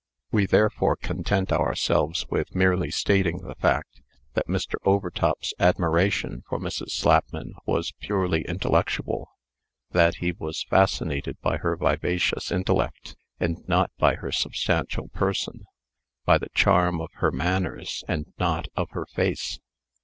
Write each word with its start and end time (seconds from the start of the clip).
We 0.31 0.47
therefore 0.47 0.95
content 0.95 1.51
ourselves 1.51 2.25
with 2.27 2.55
merely 2.55 2.89
stating 2.89 3.43
the 3.43 3.53
fact, 3.53 4.01
that 4.33 4.47
Mr. 4.47 4.77
Overtop's 4.83 5.53
admiration 5.59 6.41
for 6.49 6.57
Mrs. 6.57 6.89
Slapman 6.89 7.53
was 7.67 7.93
purely 7.99 8.41
intellectual; 8.47 9.29
that 9.91 10.15
he 10.15 10.31
was 10.31 10.63
fascinated 10.67 11.39
by 11.41 11.57
her 11.57 11.75
vivacious 11.77 12.51
intellect, 12.51 13.15
and 13.39 13.63
not 13.67 13.91
by 13.99 14.15
her 14.15 14.31
substantial 14.31 15.09
person; 15.09 15.67
by 16.25 16.39
the 16.39 16.49
charm 16.55 16.99
of 16.99 17.11
her 17.17 17.29
manners, 17.29 18.03
and 18.07 18.33
not 18.39 18.69
of 18.75 18.89
her 18.93 19.05
face. 19.05 19.59